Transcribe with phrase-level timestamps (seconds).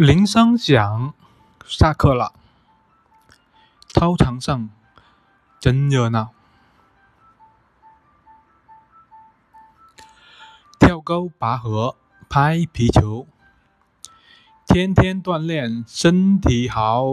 [0.00, 1.12] 铃声响
[1.66, 2.32] 下课了。
[3.88, 4.70] 操场上
[5.60, 6.30] 真热闹。
[10.78, 11.96] 跳高拔河
[12.30, 13.26] 拍皮球。
[14.66, 17.04] 天天锻炼身体好。